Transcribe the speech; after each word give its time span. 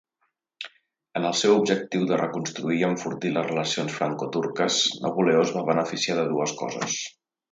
En 1.19 1.27
el 1.31 1.35
seu 1.41 1.51
objectiu 1.57 2.05
de 2.11 2.17
reconstruir 2.21 2.79
i 2.79 2.87
enfortir 2.87 3.33
les 3.35 3.45
relacions 3.49 3.99
franco-turques, 3.99 4.81
Napoleó 5.05 5.45
es 5.49 5.55
va 5.59 5.65
beneficiar 5.71 6.17
de 6.21 6.27
dues 6.35 6.57
coses. 6.63 6.99